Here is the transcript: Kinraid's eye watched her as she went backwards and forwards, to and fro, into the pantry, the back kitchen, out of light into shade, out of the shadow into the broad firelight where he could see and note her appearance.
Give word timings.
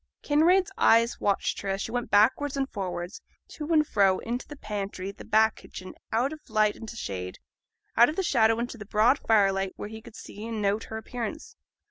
Kinraid's 0.23 0.71
eye 0.79 1.05
watched 1.19 1.61
her 1.61 1.69
as 1.69 1.79
she 1.83 1.91
went 1.91 2.09
backwards 2.09 2.57
and 2.57 2.67
forwards, 2.67 3.21
to 3.49 3.71
and 3.71 3.85
fro, 3.85 4.17
into 4.17 4.47
the 4.47 4.55
pantry, 4.55 5.11
the 5.11 5.23
back 5.23 5.57
kitchen, 5.57 5.93
out 6.11 6.33
of 6.33 6.39
light 6.49 6.75
into 6.75 6.95
shade, 6.95 7.37
out 7.95 8.09
of 8.09 8.15
the 8.15 8.23
shadow 8.23 8.57
into 8.57 8.79
the 8.79 8.85
broad 8.87 9.19
firelight 9.19 9.73
where 9.75 9.89
he 9.89 10.01
could 10.01 10.15
see 10.15 10.43
and 10.47 10.59
note 10.59 10.85
her 10.85 10.97
appearance. 10.97 11.55